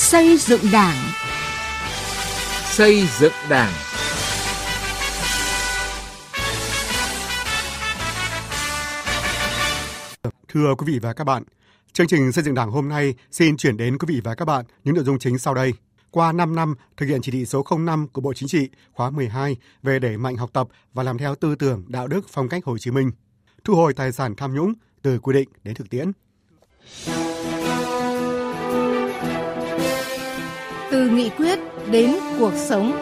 Xây 0.00 0.36
dựng 0.36 0.60
Đảng. 0.72 0.96
Xây 2.64 3.06
dựng 3.18 3.32
Đảng. 3.50 3.72
Thưa 10.48 10.74
quý 10.78 10.92
vị 10.92 10.98
và 11.02 11.12
các 11.12 11.24
bạn, 11.24 11.42
chương 11.92 12.06
trình 12.06 12.32
xây 12.32 12.44
dựng 12.44 12.54
Đảng 12.54 12.70
hôm 12.70 12.88
nay 12.88 13.14
xin 13.30 13.56
chuyển 13.56 13.76
đến 13.76 13.98
quý 13.98 14.06
vị 14.14 14.20
và 14.24 14.34
các 14.34 14.44
bạn 14.44 14.64
những 14.84 14.94
nội 14.94 15.04
dung 15.04 15.18
chính 15.18 15.38
sau 15.38 15.54
đây. 15.54 15.72
Qua 16.10 16.32
5 16.32 16.54
năm 16.56 16.74
thực 16.96 17.06
hiện 17.06 17.22
chỉ 17.22 17.32
thị 17.32 17.46
số 17.46 17.64
05 17.78 18.08
của 18.08 18.20
Bộ 18.20 18.34
Chính 18.34 18.48
trị 18.48 18.68
khóa 18.92 19.10
12 19.10 19.56
về 19.82 19.98
đẩy 19.98 20.16
mạnh 20.16 20.36
học 20.36 20.50
tập 20.52 20.68
và 20.92 21.02
làm 21.02 21.18
theo 21.18 21.34
tư 21.34 21.54
tưởng 21.54 21.84
đạo 21.88 22.08
đức 22.08 22.20
phong 22.28 22.48
cách 22.48 22.64
Hồ 22.64 22.78
Chí 22.78 22.90
Minh, 22.90 23.10
thu 23.64 23.74
hồi 23.74 23.94
tài 23.94 24.12
sản 24.12 24.34
tham 24.36 24.54
nhũng 24.54 24.72
từ 25.02 25.18
quy 25.18 25.34
định 25.34 25.48
đến 25.64 25.74
thực 25.74 25.90
tiễn. 25.90 26.12
Nghị 31.14 31.30
quyết 31.30 31.58
đến 31.90 32.10
cuộc 32.38 32.52
sống. 32.54 32.92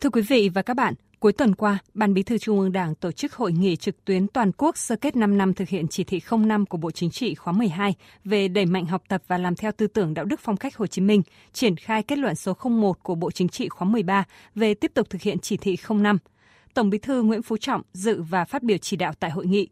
Thưa 0.00 0.10
quý 0.10 0.22
vị 0.22 0.48
và 0.54 0.62
các 0.62 0.74
bạn, 0.74 0.94
cuối 1.20 1.32
tuần 1.32 1.54
qua, 1.54 1.78
Ban 1.94 2.14
Bí 2.14 2.22
thư 2.22 2.38
Trung 2.38 2.60
ương 2.60 2.72
Đảng 2.72 2.94
tổ 2.94 3.12
chức 3.12 3.34
hội 3.34 3.52
nghị 3.52 3.76
trực 3.76 4.04
tuyến 4.04 4.26
toàn 4.26 4.52
quốc 4.52 4.78
sơ 4.78 4.96
kết 4.96 5.16
5 5.16 5.38
năm 5.38 5.54
thực 5.54 5.68
hiện 5.68 5.88
chỉ 5.88 6.04
thị 6.04 6.20
05 6.30 6.66
của 6.66 6.76
Bộ 6.76 6.90
Chính 6.90 7.10
trị 7.10 7.34
khóa 7.34 7.52
12 7.52 7.94
về 8.24 8.48
đẩy 8.48 8.66
mạnh 8.66 8.86
học 8.86 9.02
tập 9.08 9.22
và 9.28 9.38
làm 9.38 9.54
theo 9.54 9.72
tư 9.72 9.86
tưởng 9.86 10.14
đạo 10.14 10.24
đức 10.24 10.40
phong 10.40 10.56
cách 10.56 10.76
Hồ 10.76 10.86
Chí 10.86 11.02
Minh, 11.02 11.22
triển 11.52 11.76
khai 11.76 12.02
kết 12.02 12.18
luận 12.18 12.34
số 12.34 12.56
01 12.64 13.02
của 13.02 13.14
Bộ 13.14 13.30
Chính 13.30 13.48
trị 13.48 13.68
khóa 13.68 13.88
13 13.88 14.24
về 14.54 14.74
tiếp 14.74 14.90
tục 14.94 15.10
thực 15.10 15.22
hiện 15.22 15.38
chỉ 15.38 15.56
thị 15.56 15.76
05. 15.88 16.18
Tổng 16.74 16.90
Bí 16.90 16.98
thư 16.98 17.22
Nguyễn 17.22 17.42
Phú 17.42 17.56
Trọng 17.56 17.82
dự 17.92 18.22
và 18.22 18.44
phát 18.44 18.62
biểu 18.62 18.78
chỉ 18.78 18.96
đạo 18.96 19.12
tại 19.20 19.30
hội 19.30 19.46
nghị. 19.46 19.68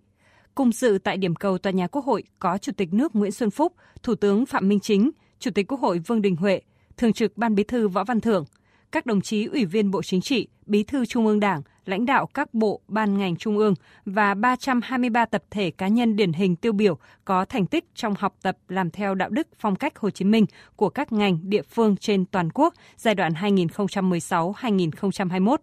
Cùng 0.59 0.73
dự 0.73 0.98
tại 1.05 1.17
điểm 1.17 1.35
cầu 1.35 1.59
tòa 1.59 1.73
nhà 1.73 1.87
Quốc 1.87 2.05
hội 2.05 2.23
có 2.39 2.59
Chủ 2.59 2.73
tịch 2.77 2.92
nước 2.92 3.17
Nguyễn 3.17 3.33
Xuân 3.33 3.51
Phúc, 3.51 3.73
Thủ 4.03 4.14
tướng 4.14 4.47
Phạm 4.47 4.69
Minh 4.69 4.81
Chính, 4.81 5.11
Chủ 5.39 5.50
tịch 5.50 5.67
Quốc 5.69 5.81
hội 5.81 5.98
Vương 5.98 6.23
Đình 6.23 6.37
Huệ, 6.37 6.61
Thường 6.97 7.12
trực 7.12 7.37
Ban 7.37 7.55
Bí 7.55 7.65
thư 7.65 7.89
Võ 7.89 8.05
Văn 8.05 8.20
Thưởng, 8.20 8.45
các 8.92 9.06
đồng 9.06 9.20
chí 9.20 9.47
Ủy 9.47 9.65
viên 9.65 9.91
Bộ 9.91 10.03
Chính 10.03 10.20
trị, 10.20 10.48
Bí 10.67 10.83
thư 10.83 11.06
Trung 11.06 11.27
ương 11.27 11.41
Đảng, 11.41 11.62
lãnh 11.84 12.06
đạo 12.06 12.27
các 12.34 12.55
bộ, 12.55 12.81
ban 12.89 13.19
ngành 13.19 13.37
trung 13.37 13.59
ương 13.59 13.75
và 14.05 14.34
323 14.34 15.25
tập 15.25 15.45
thể 15.50 15.70
cá 15.70 15.89
nhân 15.89 16.17
điển 16.17 16.33
hình 16.33 16.56
tiêu 16.56 16.72
biểu 16.72 16.98
có 17.25 17.45
thành 17.45 17.67
tích 17.67 17.84
trong 17.95 18.15
học 18.19 18.37
tập 18.43 18.56
làm 18.69 18.91
theo 18.91 19.15
đạo 19.15 19.28
đức 19.28 19.48
phong 19.59 19.77
cách 19.77 19.98
Hồ 19.98 20.11
Chí 20.11 20.25
Minh 20.25 20.47
của 20.77 20.89
các 20.89 21.12
ngành 21.12 21.39
địa 21.43 21.62
phương 21.62 21.97
trên 21.97 22.25
toàn 22.25 22.48
quốc 22.55 22.75
giai 22.97 23.15
đoạn 23.15 23.33
2016-2021. 23.33 25.56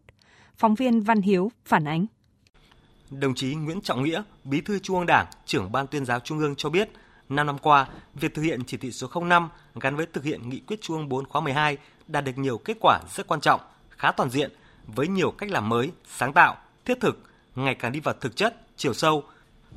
Phóng 0.58 0.76
viên 0.76 1.02
Văn 1.02 1.22
Hiếu 1.22 1.52
phản 1.66 1.88
ánh. 1.88 2.06
Đồng 3.10 3.36
chí 3.36 3.56
Nguyễn 3.56 3.82
Trọng 3.82 4.04
Nghĩa, 4.04 4.24
Bí 4.44 4.62
thư 4.62 4.80
Trung 4.80 4.98
ương 4.98 5.06
Đảng, 5.06 5.26
trưởng 5.46 5.72
Ban 5.72 5.88
tuyên 5.88 6.06
giáo 6.06 6.20
Trung 6.20 6.40
ương 6.40 6.56
cho 6.56 6.70
biết, 6.70 6.90
5 7.30 7.48
năm 7.48 7.58
qua, 7.58 7.88
việc 8.14 8.34
thực 8.36 8.42
hiện 8.42 8.64
chỉ 8.68 8.78
thị 8.78 8.92
số 8.92 9.08
05 9.22 9.50
gắn 9.76 9.96
với 9.96 10.06
thực 10.14 10.24
hiện 10.24 10.50
nghị 10.50 10.60
quyết 10.60 10.82
Trung 10.82 10.98
ương 10.98 11.10
4 11.10 11.26
khóa 11.26 11.42
12 11.42 11.78
đạt 12.08 12.24
được 12.24 12.38
nhiều 12.38 12.58
kết 12.58 12.78
quả 12.82 13.00
rất 13.16 13.28
quan 13.28 13.42
trọng, 13.42 13.62
khá 13.90 14.12
toàn 14.12 14.30
diện 14.30 14.52
với 14.88 15.08
nhiều 15.08 15.32
cách 15.32 15.52
làm 15.52 15.70
mới, 15.70 15.92
sáng 16.18 16.34
tạo, 16.34 16.56
thiết 16.86 16.98
thực, 17.02 17.20
ngày 17.56 17.76
càng 17.76 17.92
đi 17.92 18.00
vào 18.00 18.16
thực 18.22 18.36
chất, 18.36 18.62
chiều 18.78 18.94
sâu. 18.94 19.24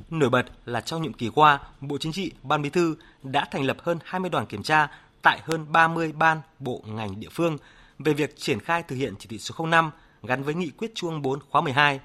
Nổi 0.09 0.29
bật 0.29 0.45
là 0.65 0.81
trong 0.81 1.01
nhiệm 1.01 1.13
kỳ 1.13 1.29
qua, 1.35 1.59
Bộ 1.81 1.97
Chính 1.97 2.11
trị, 2.11 2.31
Ban 2.43 2.61
Bí 2.61 2.69
thư 2.69 2.95
đã 3.23 3.47
thành 3.51 3.63
lập 3.63 3.77
hơn 3.81 3.99
20 4.03 4.29
đoàn 4.29 4.45
kiểm 4.45 4.63
tra 4.63 4.87
tại 5.21 5.39
hơn 5.43 5.71
30 5.71 6.11
ban, 6.11 6.41
bộ, 6.59 6.83
ngành 6.87 7.19
địa 7.19 7.29
phương 7.31 7.57
về 7.99 8.13
việc 8.13 8.37
triển 8.37 8.59
khai 8.59 8.83
thực 8.83 8.95
hiện 8.95 9.13
chỉ 9.19 9.27
thị 9.29 9.37
số 9.39 9.65
05 9.65 9.91
gắn 10.23 10.43
với 10.43 10.53
nghị 10.53 10.69
quyết 10.69 10.91
Trung 10.95 11.09
ương 11.09 11.21
4 11.21 11.39
khóa 11.49 11.61
12. 11.61 11.99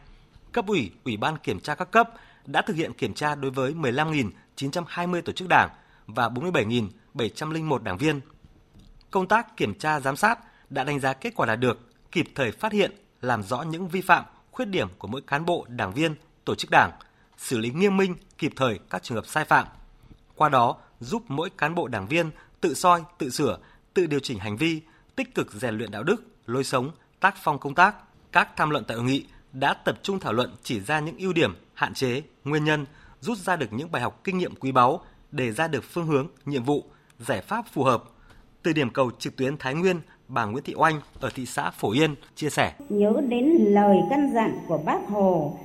Cấp 0.54 0.66
ủy, 0.66 0.90
Ủy 1.04 1.16
ban 1.16 1.38
kiểm 1.38 1.60
tra 1.60 1.74
các 1.74 1.90
cấp 1.90 2.10
đã 2.46 2.62
thực 2.62 2.76
hiện 2.76 2.92
kiểm 2.92 3.14
tra 3.14 3.34
đối 3.34 3.50
với 3.50 3.74
15.920 3.74 5.22
tổ 5.22 5.32
chức 5.32 5.48
đảng 5.48 5.70
và 6.06 6.28
47.701 6.28 7.78
đảng 7.78 7.98
viên. 7.98 8.20
Công 9.10 9.28
tác 9.28 9.56
kiểm 9.56 9.74
tra 9.74 10.00
giám 10.00 10.16
sát 10.16 10.38
đã 10.70 10.84
đánh 10.84 11.00
giá 11.00 11.12
kết 11.12 11.34
quả 11.36 11.46
đạt 11.46 11.60
được, 11.60 11.78
kịp 12.12 12.26
thời 12.34 12.52
phát 12.52 12.72
hiện, 12.72 12.92
làm 13.20 13.42
rõ 13.42 13.62
những 13.62 13.88
vi 13.88 14.00
phạm, 14.00 14.24
khuyết 14.50 14.64
điểm 14.64 14.88
của 14.98 15.08
mỗi 15.08 15.20
cán 15.20 15.44
bộ, 15.44 15.66
đảng 15.68 15.92
viên, 15.92 16.14
tổ 16.44 16.54
chức 16.54 16.70
đảng, 16.70 16.90
xử 17.36 17.58
lý 17.58 17.70
nghiêm 17.70 17.96
minh, 17.96 18.14
kịp 18.38 18.52
thời 18.56 18.78
các 18.90 19.02
trường 19.02 19.16
hợp 19.16 19.26
sai 19.26 19.44
phạm. 19.44 19.66
Qua 20.36 20.48
đó, 20.48 20.76
giúp 21.00 21.22
mỗi 21.28 21.50
cán 21.50 21.74
bộ 21.74 21.88
đảng 21.88 22.06
viên 22.06 22.30
tự 22.60 22.74
soi, 22.74 23.02
tự 23.18 23.30
sửa, 23.30 23.58
tự 23.94 24.06
điều 24.06 24.20
chỉnh 24.20 24.38
hành 24.38 24.56
vi, 24.56 24.80
tích 25.16 25.34
cực 25.34 25.52
rèn 25.52 25.78
luyện 25.78 25.90
đạo 25.90 26.02
đức, 26.02 26.22
lối 26.46 26.64
sống, 26.64 26.90
tác 27.20 27.34
phong 27.42 27.58
công 27.58 27.74
tác. 27.74 27.96
Các 28.32 28.56
tham 28.56 28.70
luận 28.70 28.84
tại 28.84 28.96
hội 28.96 29.06
nghị 29.06 29.26
đã 29.54 29.74
tập 29.74 29.98
trung 30.02 30.20
thảo 30.20 30.32
luận 30.32 30.50
chỉ 30.62 30.80
ra 30.80 31.00
những 31.00 31.18
ưu 31.18 31.32
điểm, 31.32 31.56
hạn 31.74 31.94
chế, 31.94 32.22
nguyên 32.44 32.64
nhân, 32.64 32.86
rút 33.20 33.38
ra 33.38 33.56
được 33.56 33.72
những 33.72 33.92
bài 33.92 34.02
học 34.02 34.20
kinh 34.24 34.38
nghiệm 34.38 34.54
quý 34.54 34.72
báu, 34.72 35.00
đề 35.32 35.52
ra 35.52 35.68
được 35.68 35.84
phương 35.84 36.06
hướng, 36.06 36.26
nhiệm 36.44 36.64
vụ, 36.64 36.84
giải 37.18 37.40
pháp 37.40 37.64
phù 37.72 37.84
hợp. 37.84 38.04
Từ 38.62 38.72
điểm 38.72 38.90
cầu 38.90 39.10
trực 39.18 39.36
tuyến 39.36 39.56
Thái 39.56 39.74
Nguyên, 39.74 40.00
bà 40.28 40.44
Nguyễn 40.44 40.64
Thị 40.64 40.74
Oanh 40.76 41.00
ở 41.20 41.30
thị 41.34 41.46
xã 41.46 41.70
Phổ 41.70 41.92
Yên 41.92 42.14
chia 42.34 42.50
sẻ. 42.50 42.72
Nhớ 42.88 43.12
đến 43.28 43.44
lời 43.58 43.96
căn 44.10 44.30
dặn 44.34 44.58
của 44.68 44.78
bác 44.78 44.98
Hồ, 45.08 45.58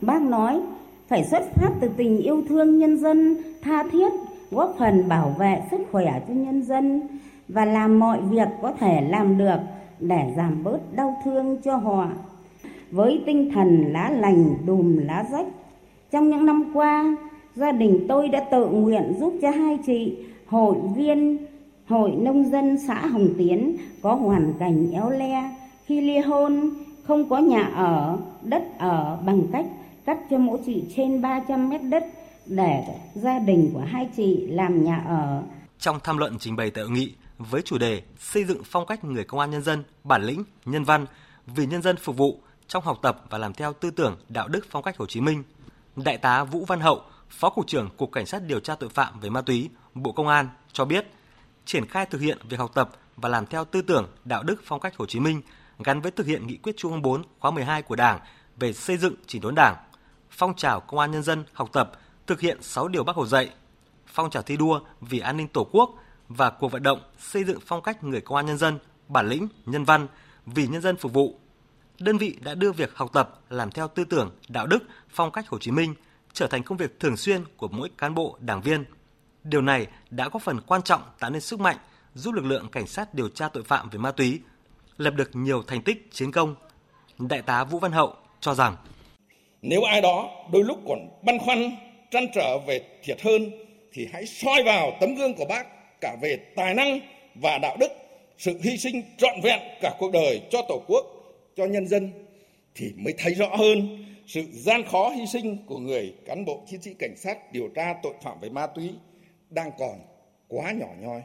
bác 0.00 0.22
nói 0.22 0.60
phải 1.08 1.24
xuất 1.30 1.42
phát 1.54 1.70
từ 1.80 1.90
tình 1.96 2.18
yêu 2.18 2.44
thương 2.48 2.78
nhân 2.78 2.98
dân, 2.98 3.36
tha 3.62 3.82
thiết, 3.92 4.12
góp 4.50 4.74
phần 4.78 5.08
bảo 5.08 5.36
vệ 5.38 5.62
sức 5.70 5.80
khỏe 5.92 6.22
cho 6.28 6.34
nhân 6.34 6.62
dân 6.62 7.08
và 7.48 7.64
làm 7.64 7.98
mọi 7.98 8.20
việc 8.22 8.48
có 8.62 8.72
thể 8.80 9.00
làm 9.08 9.38
được 9.38 9.58
để 10.00 10.34
giảm 10.36 10.64
bớt 10.64 10.78
đau 10.92 11.22
thương 11.24 11.62
cho 11.62 11.76
họ. 11.76 12.08
Với 12.90 13.22
tinh 13.26 13.50
thần 13.54 13.92
lá 13.92 14.10
lành 14.10 14.54
đùm 14.66 14.96
lá 14.96 15.24
rách, 15.32 15.46
trong 16.10 16.30
những 16.30 16.46
năm 16.46 16.70
qua, 16.74 17.16
gia 17.54 17.72
đình 17.72 18.06
tôi 18.08 18.28
đã 18.28 18.44
tự 18.50 18.66
nguyện 18.66 19.14
giúp 19.20 19.34
cho 19.42 19.50
hai 19.50 19.78
chị 19.86 20.16
hội 20.46 20.76
viên 20.96 21.46
Hội 21.86 22.10
Nông 22.10 22.50
dân 22.50 22.78
xã 22.86 23.06
Hồng 23.06 23.28
Tiến 23.38 23.76
có 24.02 24.14
hoàn 24.14 24.52
cảnh 24.58 24.92
éo 24.92 25.10
le 25.10 25.56
khi 25.86 26.00
ly 26.00 26.18
hôn, 26.18 26.70
không 27.02 27.28
có 27.28 27.38
nhà 27.38 27.62
ở, 27.62 28.18
đất 28.42 28.62
ở 28.78 29.18
bằng 29.26 29.42
cách 29.52 29.66
cắt 30.06 30.18
cho 30.30 30.38
mỗi 30.38 30.58
chị 30.66 30.84
trên 30.96 31.22
300 31.22 31.68
mét 31.68 31.80
đất 31.82 32.04
để 32.46 32.84
gia 33.14 33.38
đình 33.38 33.70
của 33.74 33.80
hai 33.80 34.08
chị 34.16 34.46
làm 34.46 34.84
nhà 34.84 35.02
ở. 35.06 35.42
Trong 35.78 35.98
tham 36.04 36.18
luận 36.18 36.36
trình 36.38 36.56
bày 36.56 36.70
tại 36.70 36.84
hội 36.84 36.92
nghị 36.92 37.14
với 37.38 37.62
chủ 37.62 37.78
đề 37.78 38.02
xây 38.18 38.44
dựng 38.44 38.60
phong 38.64 38.86
cách 38.86 39.04
người 39.04 39.24
công 39.24 39.40
an 39.40 39.50
nhân 39.50 39.62
dân, 39.62 39.84
bản 40.04 40.22
lĩnh, 40.22 40.44
nhân 40.64 40.84
văn, 40.84 41.06
vì 41.46 41.66
nhân 41.66 41.82
dân 41.82 41.96
phục 41.96 42.16
vụ 42.16 42.38
trong 42.68 42.84
học 42.84 42.98
tập 43.02 43.24
và 43.30 43.38
làm 43.38 43.54
theo 43.54 43.72
tư 43.72 43.90
tưởng 43.90 44.16
đạo 44.28 44.48
đức 44.48 44.66
phong 44.70 44.82
cách 44.82 44.96
Hồ 44.96 45.06
Chí 45.06 45.20
Minh, 45.20 45.42
Đại 45.96 46.18
tá 46.18 46.44
Vũ 46.44 46.64
Văn 46.64 46.80
Hậu, 46.80 47.02
Phó 47.30 47.50
Cục 47.50 47.66
trưởng 47.66 47.90
Cục 47.96 48.12
Cảnh 48.12 48.26
sát 48.26 48.42
điều 48.42 48.60
tra 48.60 48.74
tội 48.74 48.88
phạm 48.88 49.20
về 49.20 49.30
ma 49.30 49.40
túy, 49.40 49.70
Bộ 49.94 50.12
Công 50.12 50.28
an 50.28 50.48
cho 50.72 50.84
biết, 50.84 51.06
triển 51.64 51.86
khai 51.86 52.06
thực 52.06 52.20
hiện 52.20 52.38
việc 52.48 52.60
học 52.60 52.70
tập 52.74 52.90
và 53.16 53.28
làm 53.28 53.46
theo 53.46 53.64
tư 53.64 53.82
tưởng 53.82 54.08
đạo 54.24 54.42
đức 54.42 54.62
phong 54.64 54.80
cách 54.80 54.96
Hồ 54.96 55.06
Chí 55.06 55.20
Minh 55.20 55.42
gắn 55.78 56.00
với 56.00 56.10
thực 56.10 56.26
hiện 56.26 56.46
nghị 56.46 56.56
quyết 56.56 56.76
Trung 56.76 56.92
ương 56.92 57.02
4 57.02 57.22
khóa 57.40 57.50
12 57.50 57.82
của 57.82 57.96
Đảng 57.96 58.20
về 58.56 58.72
xây 58.72 58.96
dựng 58.96 59.14
chỉnh 59.26 59.42
đốn 59.42 59.54
Đảng, 59.54 59.76
phong 60.30 60.54
trào 60.54 60.80
công 60.80 61.00
an 61.00 61.10
nhân 61.10 61.22
dân 61.22 61.44
học 61.52 61.68
tập 61.72 61.92
thực 62.26 62.40
hiện 62.40 62.62
6 62.62 62.88
điều 62.88 63.04
Bác 63.04 63.16
Hồ 63.16 63.26
dạy, 63.26 63.50
phong 64.06 64.30
trào 64.30 64.42
thi 64.42 64.56
đua 64.56 64.80
vì 65.00 65.18
an 65.18 65.36
ninh 65.36 65.48
Tổ 65.48 65.66
quốc 65.72 65.90
và 66.28 66.50
cuộc 66.50 66.72
vận 66.72 66.82
động 66.82 67.00
xây 67.18 67.44
dựng 67.44 67.58
phong 67.66 67.82
cách 67.82 68.04
người 68.04 68.20
công 68.20 68.36
an 68.36 68.46
nhân 68.46 68.58
dân, 68.58 68.78
bản 69.08 69.28
lĩnh, 69.28 69.48
nhân 69.66 69.84
văn, 69.84 70.06
vì 70.46 70.66
nhân 70.66 70.82
dân 70.82 70.96
phục 70.96 71.12
vụ. 71.12 71.40
Đơn 72.00 72.18
vị 72.18 72.36
đã 72.40 72.54
đưa 72.54 72.72
việc 72.72 72.94
học 72.94 73.10
tập 73.12 73.40
làm 73.48 73.70
theo 73.70 73.88
tư 73.88 74.04
tưởng, 74.04 74.30
đạo 74.48 74.66
đức, 74.66 74.78
phong 75.08 75.30
cách 75.30 75.48
Hồ 75.48 75.58
Chí 75.58 75.70
Minh 75.70 75.94
trở 76.32 76.46
thành 76.46 76.62
công 76.62 76.78
việc 76.78 77.00
thường 77.00 77.16
xuyên 77.16 77.40
của 77.56 77.68
mỗi 77.68 77.90
cán 77.98 78.14
bộ, 78.14 78.36
đảng 78.40 78.60
viên. 78.62 78.84
Điều 79.44 79.62
này 79.62 79.86
đã 80.10 80.28
góp 80.28 80.42
phần 80.42 80.60
quan 80.66 80.82
trọng 80.82 81.02
tạo 81.20 81.30
nên 81.30 81.40
sức 81.40 81.60
mạnh 81.60 81.76
giúp 82.14 82.34
lực 82.34 82.44
lượng 82.44 82.68
cảnh 82.72 82.86
sát 82.86 83.14
điều 83.14 83.28
tra 83.28 83.48
tội 83.48 83.62
phạm 83.62 83.90
về 83.90 83.98
ma 83.98 84.10
túy 84.10 84.40
lập 84.96 85.14
được 85.16 85.30
nhiều 85.32 85.62
thành 85.66 85.82
tích 85.82 86.08
chiến 86.12 86.32
công. 86.32 86.54
Đại 87.18 87.42
tá 87.42 87.64
Vũ 87.64 87.78
Văn 87.78 87.92
Hậu 87.92 88.14
cho 88.40 88.54
rằng 88.54 88.76
nếu 89.62 89.82
ai 89.82 90.00
đó 90.00 90.28
đôi 90.52 90.64
lúc 90.64 90.78
còn 90.88 90.98
băn 91.22 91.38
khoăn, 91.38 91.70
trăn 92.10 92.26
trở 92.34 92.58
về 92.66 92.80
thiệt 93.04 93.22
hơn 93.22 93.50
thì 93.92 94.06
hãy 94.12 94.26
soi 94.26 94.62
vào 94.62 94.92
tấm 95.00 95.14
gương 95.14 95.34
của 95.34 95.44
bác 95.48 95.66
cả 96.00 96.16
về 96.22 96.36
tài 96.56 96.74
năng 96.74 97.00
và 97.34 97.58
đạo 97.58 97.76
đức, 97.80 97.88
sự 98.38 98.60
hy 98.62 98.76
sinh 98.76 99.02
trọn 99.18 99.40
vẹn 99.42 99.60
cả 99.82 99.94
cuộc 99.98 100.12
đời 100.12 100.42
cho 100.50 100.62
Tổ 100.68 100.82
quốc, 100.86 101.15
cho 101.56 101.64
nhân 101.64 101.88
dân 101.88 102.10
thì 102.74 102.92
mới 102.96 103.14
thấy 103.18 103.34
rõ 103.34 103.56
hơn 103.56 104.04
sự 104.26 104.42
gian 104.52 104.82
khó 104.90 105.10
hy 105.10 105.26
sinh 105.26 105.66
của 105.66 105.78
người 105.78 106.14
cán 106.26 106.44
bộ 106.44 106.64
chiến 106.70 106.82
sĩ 106.82 106.94
cảnh 106.98 107.16
sát 107.16 107.52
điều 107.52 107.68
tra 107.74 107.94
tội 108.02 108.14
phạm 108.22 108.40
về 108.40 108.48
ma 108.48 108.66
túy 108.66 108.94
đang 109.50 109.70
còn 109.78 109.98
quá 110.48 110.72
nhỏ 110.72 110.86
nhoi. 111.00 111.22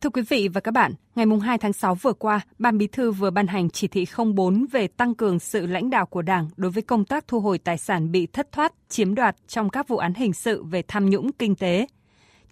Thưa 0.00 0.10
quý 0.10 0.22
vị 0.28 0.48
và 0.48 0.60
các 0.60 0.70
bạn, 0.70 0.92
ngày 1.14 1.26
2 1.42 1.58
tháng 1.58 1.72
6 1.72 1.94
vừa 1.94 2.12
qua, 2.12 2.40
Ban 2.58 2.78
Bí 2.78 2.86
thư 2.86 3.12
vừa 3.12 3.30
ban 3.30 3.46
hành 3.46 3.70
chỉ 3.70 3.88
thị 3.88 4.06
04 4.34 4.66
về 4.72 4.88
tăng 4.88 5.14
cường 5.14 5.38
sự 5.38 5.66
lãnh 5.66 5.90
đạo 5.90 6.06
của 6.06 6.22
Đảng 6.22 6.48
đối 6.56 6.70
với 6.70 6.82
công 6.82 7.04
tác 7.04 7.28
thu 7.28 7.40
hồi 7.40 7.58
tài 7.58 7.78
sản 7.78 8.12
bị 8.12 8.26
thất 8.26 8.52
thoát, 8.52 8.72
chiếm 8.88 9.14
đoạt 9.14 9.36
trong 9.48 9.70
các 9.70 9.88
vụ 9.88 9.96
án 9.96 10.14
hình 10.14 10.32
sự 10.32 10.64
về 10.64 10.82
tham 10.88 11.10
nhũng 11.10 11.32
kinh 11.32 11.54
tế. 11.54 11.86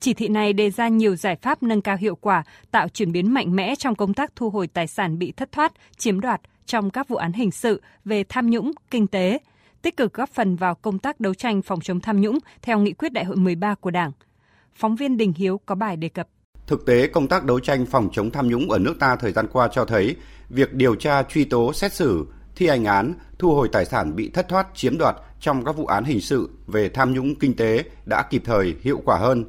Chỉ 0.01 0.15
thị 0.15 0.29
này 0.29 0.53
đề 0.53 0.71
ra 0.71 0.89
nhiều 0.89 1.17
giải 1.17 1.37
pháp 1.37 1.63
nâng 1.63 1.83
cao 1.83 1.97
hiệu 1.97 2.17
quả, 2.17 2.45
tạo 2.71 2.89
chuyển 2.89 3.13
biến 3.13 3.35
mạnh 3.35 3.57
mẽ 3.57 3.75
trong 3.79 3.95
công 3.95 4.15
tác 4.15 4.37
thu 4.37 4.51
hồi 4.51 4.67
tài 4.67 4.87
sản 4.87 5.19
bị 5.19 5.33
thất 5.33 5.53
thoát, 5.53 5.73
chiếm 5.97 6.21
đoạt 6.21 6.41
trong 6.67 6.91
các 6.91 7.09
vụ 7.09 7.17
án 7.17 7.33
hình 7.33 7.51
sự 7.51 7.83
về 8.05 8.25
tham 8.29 8.51
nhũng, 8.51 8.73
kinh 8.91 9.07
tế, 9.07 9.39
tích 9.83 9.97
cực 9.97 10.15
góp 10.15 10.31
phần 10.31 10.57
vào 10.57 10.75
công 10.75 10.99
tác 10.99 11.21
đấu 11.21 11.35
tranh 11.35 11.63
phòng 11.63 11.81
chống 11.81 12.01
tham 12.01 12.21
nhũng 12.21 12.39
theo 12.63 12.79
nghị 12.79 12.93
quyết 12.93 13.13
đại 13.13 13.25
hội 13.25 13.37
13 13.37 13.75
của 13.75 13.91
Đảng. 13.91 14.13
Phóng 14.75 14.97
viên 14.97 15.17
Đình 15.17 15.33
Hiếu 15.37 15.61
có 15.67 15.75
bài 15.75 15.97
đề 15.97 16.09
cập. 16.09 16.29
Thực 16.67 16.87
tế, 16.87 17.07
công 17.07 17.29
tác 17.29 17.45
đấu 17.45 17.61
tranh 17.61 17.87
phòng 17.87 18.09
chống 18.13 18.31
tham 18.31 18.49
nhũng 18.49 18.71
ở 18.71 18.79
nước 18.79 18.95
ta 19.01 19.17
thời 19.17 19.33
gian 19.33 19.47
qua 19.53 19.69
cho 19.73 19.85
thấy 19.85 20.17
việc 20.49 20.75
điều 20.75 20.95
tra, 20.95 21.23
truy 21.23 21.45
tố, 21.45 21.73
xét 21.73 21.93
xử, 21.93 22.27
thi 22.57 22.69
hành 22.69 22.85
án, 22.85 23.15
thu 23.39 23.55
hồi 23.55 23.69
tài 23.73 23.85
sản 23.85 24.17
bị 24.17 24.29
thất 24.29 24.49
thoát, 24.49 24.67
chiếm 24.75 24.99
đoạt 24.99 25.17
trong 25.41 25.65
các 25.65 25.77
vụ 25.77 25.87
án 25.87 26.05
hình 26.05 26.21
sự 26.21 26.51
về 26.67 26.89
tham 26.89 27.13
nhũng 27.13 27.35
kinh 27.35 27.57
tế 27.57 27.85
đã 28.05 28.23
kịp 28.31 28.43
thời, 28.45 28.75
hiệu 28.83 29.03
quả 29.05 29.19
hơn. 29.19 29.45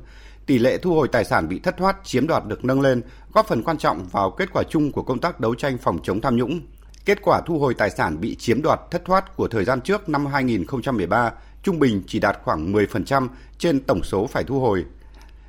Tỷ 0.48 0.60
lệ 0.60 0.78
thu 0.78 0.94
hồi 0.94 1.08
tài 1.08 1.26
sản 1.26 1.50
bị 1.50 1.60
thất 1.60 1.78
thoát, 1.78 1.98
chiếm 2.04 2.28
đoạt 2.28 2.44
được 2.48 2.66
nâng 2.66 2.82
lên, 2.82 3.02
góp 3.34 3.48
phần 3.48 3.64
quan 3.64 3.78
trọng 3.78 4.08
vào 4.12 4.32
kết 4.32 4.50
quả 4.54 4.64
chung 4.70 4.92
của 4.92 5.04
công 5.04 5.20
tác 5.20 5.40
đấu 5.40 5.56
tranh 5.56 5.78
phòng 5.78 6.00
chống 6.04 6.22
tham 6.22 6.36
nhũng. 6.36 6.62
Kết 7.06 7.22
quả 7.22 7.42
thu 7.46 7.60
hồi 7.60 7.74
tài 7.74 7.90
sản 7.90 8.22
bị 8.22 8.36
chiếm 8.36 8.62
đoạt 8.62 8.80
thất 8.92 9.06
thoát 9.06 9.36
của 9.36 9.48
thời 9.48 9.66
gian 9.66 9.82
trước 9.82 10.10
năm 10.10 10.26
2013 10.26 11.32
trung 11.64 11.80
bình 11.80 12.04
chỉ 12.08 12.20
đạt 12.20 12.38
khoảng 12.44 12.74
10% 12.74 13.28
trên 13.58 13.80
tổng 13.80 14.04
số 14.04 14.28
phải 14.28 14.44
thu 14.44 14.60
hồi. 14.60 14.86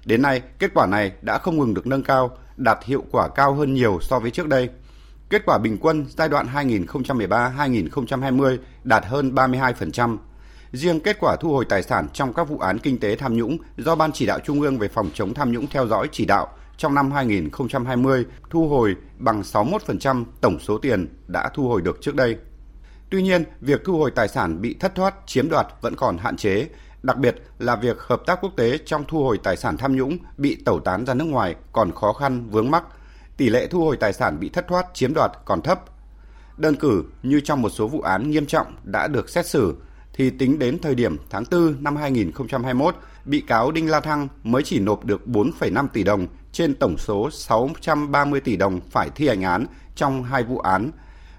Đến 0.05 0.23
nay, 0.23 0.43
kết 0.59 0.71
quả 0.75 0.87
này 0.87 1.13
đã 1.23 1.39
không 1.39 1.59
ngừng 1.59 1.75
được 1.75 1.87
nâng 1.87 2.03
cao, 2.03 2.39
đạt 2.57 2.79
hiệu 2.85 3.05
quả 3.11 3.29
cao 3.29 3.55
hơn 3.55 3.75
nhiều 3.75 3.99
so 4.01 4.19
với 4.19 4.31
trước 4.31 4.49
đây. 4.49 4.69
Kết 5.31 5.43
quả 5.47 5.59
bình 5.59 5.79
quân 5.81 6.07
giai 6.09 6.29
đoạn 6.29 6.47
2013-2020 6.55 8.57
đạt 8.85 9.07
hơn 9.07 9.35
32%. 9.35 10.17
Riêng 10.73 11.01
kết 11.01 11.17
quả 11.21 11.37
thu 11.41 11.53
hồi 11.53 11.65
tài 11.65 11.83
sản 11.83 12.09
trong 12.13 12.33
các 12.33 12.49
vụ 12.49 12.59
án 12.59 12.79
kinh 12.79 13.01
tế 13.01 13.17
tham 13.17 13.37
nhũng 13.37 13.59
do 13.77 13.95
Ban 13.95 14.13
chỉ 14.13 14.27
đạo 14.27 14.39
Trung 14.45 14.61
ương 14.61 14.79
về 14.79 14.89
phòng 14.89 15.11
chống 15.15 15.35
tham 15.35 15.53
nhũng 15.53 15.67
theo 15.67 15.87
dõi 15.87 16.09
chỉ 16.13 16.25
đạo 16.25 16.49
trong 16.77 16.95
năm 16.95 17.11
2020 17.11 18.27
thu 18.51 18.69
hồi 18.69 18.97
bằng 19.19 19.43
61% 19.43 20.25
tổng 20.41 20.59
số 20.61 20.79
tiền 20.79 21.09
đã 21.27 21.51
thu 21.55 21.69
hồi 21.69 21.83
được 21.83 21.99
trước 22.01 22.15
đây. 22.15 22.37
Tuy 23.11 23.23
nhiên, 23.23 23.45
việc 23.61 23.81
thu 23.85 23.99
hồi 23.99 24.11
tài 24.11 24.29
sản 24.29 24.61
bị 24.61 24.77
thất 24.81 24.95
thoát, 24.95 25.15
chiếm 25.27 25.49
đoạt 25.49 25.67
vẫn 25.81 25.97
còn 25.97 26.19
hạn 26.19 26.37
chế, 26.37 26.67
đặc 27.03 27.19
biệt 27.19 27.37
là 27.59 27.77
việc 27.77 28.01
hợp 28.01 28.23
tác 28.27 28.39
quốc 28.41 28.53
tế 28.57 28.79
trong 28.79 29.05
thu 29.09 29.25
hồi 29.25 29.39
tài 29.43 29.57
sản 29.57 29.77
tham 29.77 29.97
nhũng 29.97 30.19
bị 30.37 30.57
tẩu 30.65 30.81
tán 30.81 31.07
ra 31.07 31.15
nước 31.15 31.25
ngoài 31.25 31.55
còn 31.73 31.93
khó 31.93 32.13
khăn 32.13 32.51
vướng 32.51 32.71
mắc, 32.71 32.85
tỷ 33.37 33.51
lệ 33.51 33.67
thu 33.67 33.81
hồi 33.81 33.97
tài 33.97 34.13
sản 34.13 34.41
bị 34.41 34.49
thất 34.49 34.69
thoát, 34.69 34.87
chiếm 34.95 35.15
đoạt 35.15 35.31
còn 35.45 35.63
thấp. 35.63 35.81
Đơn 36.57 36.75
cử 36.77 37.05
như 37.23 37.41
trong 37.41 37.63
một 37.63 37.71
số 37.71 37.89
vụ 37.89 38.01
án 38.01 38.31
nghiêm 38.31 38.47
trọng 38.47 38.67
đã 38.83 39.07
được 39.07 39.29
xét 39.29 39.47
xử 39.47 39.75
thì 40.19 40.31
tính 40.31 40.59
đến 40.59 40.79
thời 40.79 40.95
điểm 40.95 41.17
tháng 41.31 41.45
4 41.51 41.77
năm 41.81 41.97
2021, 41.97 42.95
bị 43.25 43.41
cáo 43.41 43.71
Đinh 43.71 43.91
La 43.91 44.01
Thăng 44.01 44.29
mới 44.43 44.63
chỉ 44.63 44.79
nộp 44.79 45.05
được 45.05 45.23
4,5 45.27 45.89
tỷ 45.89 46.03
đồng 46.03 46.27
trên 46.53 46.75
tổng 46.75 46.99
số 46.99 47.31
630 47.31 48.41
tỷ 48.41 48.57
đồng 48.57 48.81
phải 48.91 49.11
thi 49.15 49.29
hành 49.29 49.43
án 49.43 49.67
trong 49.95 50.23
hai 50.23 50.43
vụ 50.43 50.59
án 50.59 50.91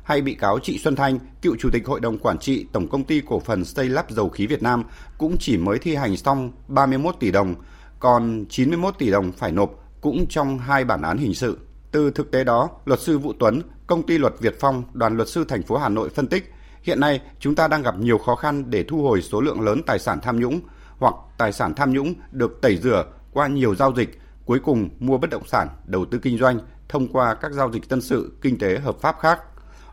hay 0.03 0.21
bị 0.21 0.33
cáo 0.33 0.59
Trị 0.59 0.79
Xuân 0.83 0.95
Thanh, 0.95 1.19
cựu 1.41 1.55
chủ 1.59 1.69
tịch 1.73 1.87
hội 1.87 1.99
đồng 1.99 2.17
quản 2.17 2.37
trị 2.37 2.65
Tổng 2.71 2.87
công 2.87 3.03
ty 3.03 3.21
cổ 3.27 3.39
phần 3.39 3.65
xây 3.65 3.89
lắp 3.89 4.11
dầu 4.11 4.29
khí 4.29 4.47
Việt 4.47 4.63
Nam 4.63 4.83
cũng 5.17 5.37
chỉ 5.39 5.57
mới 5.57 5.79
thi 5.79 5.95
hành 5.95 6.17
xong 6.17 6.51
31 6.67 7.15
tỷ 7.19 7.31
đồng, 7.31 7.55
còn 7.99 8.45
91 8.49 8.93
tỷ 8.97 9.11
đồng 9.11 9.31
phải 9.31 9.51
nộp 9.51 9.71
cũng 10.01 10.25
trong 10.29 10.59
hai 10.59 10.85
bản 10.85 11.01
án 11.01 11.17
hình 11.17 11.33
sự. 11.33 11.57
Từ 11.91 12.11
thực 12.11 12.31
tế 12.31 12.43
đó, 12.43 12.69
luật 12.85 12.99
sư 12.99 13.19
Vũ 13.19 13.33
Tuấn, 13.39 13.61
công 13.87 14.03
ty 14.03 14.17
luật 14.17 14.33
Việt 14.39 14.55
Phong, 14.59 14.83
đoàn 14.93 15.17
luật 15.17 15.29
sư 15.29 15.45
thành 15.47 15.63
phố 15.63 15.77
Hà 15.77 15.89
Nội 15.89 16.09
phân 16.09 16.27
tích, 16.27 16.53
hiện 16.89 16.99
nay 16.99 17.21
chúng 17.39 17.55
ta 17.55 17.67
đang 17.67 17.81
gặp 17.81 17.99
nhiều 17.99 18.17
khó 18.17 18.35
khăn 18.35 18.69
để 18.69 18.83
thu 18.83 19.03
hồi 19.03 19.21
số 19.21 19.41
lượng 19.41 19.61
lớn 19.61 19.81
tài 19.85 19.99
sản 19.99 20.19
tham 20.21 20.39
nhũng 20.39 20.59
hoặc 20.99 21.13
tài 21.37 21.53
sản 21.53 21.73
tham 21.75 21.93
nhũng 21.93 22.13
được 22.31 22.61
tẩy 22.61 22.77
rửa 22.77 23.05
qua 23.33 23.47
nhiều 23.47 23.75
giao 23.75 23.93
dịch, 23.95 24.19
cuối 24.45 24.59
cùng 24.59 24.89
mua 24.99 25.17
bất 25.17 25.29
động 25.29 25.47
sản, 25.47 25.67
đầu 25.85 26.05
tư 26.05 26.19
kinh 26.19 26.37
doanh 26.37 26.59
thông 26.89 27.07
qua 27.07 27.33
các 27.33 27.51
giao 27.51 27.71
dịch 27.71 27.85
dân 27.89 28.01
sự, 28.01 28.31
kinh 28.41 28.57
tế 28.57 28.79
hợp 28.79 28.95
pháp 29.01 29.15
khác 29.19 29.39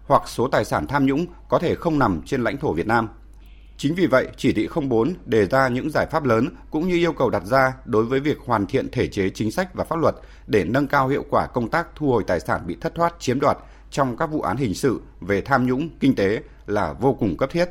hoặc 0.06 0.22
số 0.26 0.48
tài 0.48 0.64
sản 0.64 0.86
tham 0.86 1.06
nhũng 1.06 1.26
có 1.48 1.58
thể 1.58 1.74
không 1.74 1.98
nằm 1.98 2.22
trên 2.26 2.44
lãnh 2.44 2.56
thổ 2.56 2.72
Việt 2.72 2.86
Nam. 2.86 3.08
Chính 3.76 3.94
vì 3.94 4.06
vậy, 4.06 4.28
chỉ 4.36 4.52
thị 4.52 4.68
04 4.88 5.14
đề 5.24 5.46
ra 5.46 5.68
những 5.68 5.90
giải 5.90 6.06
pháp 6.06 6.24
lớn 6.24 6.48
cũng 6.70 6.88
như 6.88 6.94
yêu 6.94 7.12
cầu 7.12 7.30
đặt 7.30 7.44
ra 7.44 7.72
đối 7.84 8.04
với 8.04 8.20
việc 8.20 8.38
hoàn 8.46 8.66
thiện 8.66 8.90
thể 8.90 9.08
chế 9.08 9.30
chính 9.30 9.50
sách 9.50 9.74
và 9.74 9.84
pháp 9.84 9.96
luật 9.96 10.14
để 10.46 10.64
nâng 10.64 10.86
cao 10.86 11.08
hiệu 11.08 11.24
quả 11.30 11.46
công 11.46 11.68
tác 11.68 11.86
thu 11.94 12.10
hồi 12.10 12.24
tài 12.26 12.40
sản 12.40 12.60
bị 12.66 12.76
thất 12.80 12.94
thoát 12.94 13.14
chiếm 13.20 13.40
đoạt 13.40 13.58
trong 13.96 14.16
các 14.16 14.26
vụ 14.26 14.40
án 14.40 14.56
hình 14.56 14.74
sự 14.74 15.00
về 15.20 15.40
tham 15.40 15.66
nhũng 15.66 15.88
kinh 16.00 16.14
tế 16.14 16.42
là 16.66 16.92
vô 16.92 17.14
cùng 17.14 17.36
cấp 17.36 17.50
thiết. 17.52 17.68